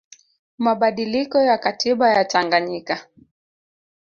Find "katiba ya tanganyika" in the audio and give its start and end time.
1.57-3.07